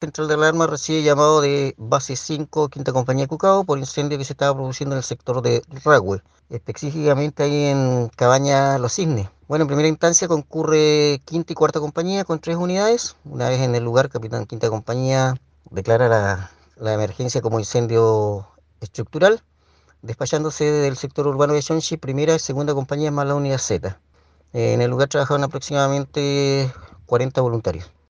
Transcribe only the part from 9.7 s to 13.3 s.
instancia concurre quinta y cuarta compañía con tres unidades.